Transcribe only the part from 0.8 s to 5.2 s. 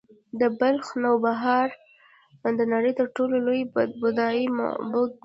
د نوبهار ویهار د نړۍ تر ټولو لوی بودایي معبد و